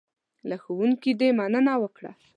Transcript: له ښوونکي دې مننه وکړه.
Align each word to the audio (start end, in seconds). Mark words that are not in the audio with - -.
له 0.49 0.55
ښوونکي 0.63 1.11
دې 1.19 1.29
مننه 1.39 1.73
وکړه. 1.81 2.11